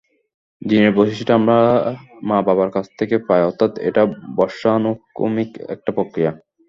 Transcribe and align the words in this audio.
জিনের 0.61 0.93
বৈশিষ্ট্য 0.95 1.33
আমরা 1.33 1.57
মা-বাবার 2.23 2.69
কাছে 2.71 2.91
থেকে 2.99 3.15
পাই, 3.27 3.41
অর্থাৎ 3.43 3.71
এটা 3.87 4.01
বংশানুক্রমিক 4.37 5.49
একটা 5.69 5.91
প্রক্রিয়া। 5.97 6.31